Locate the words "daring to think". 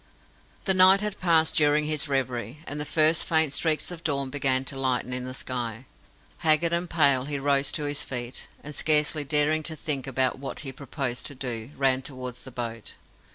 9.23-10.07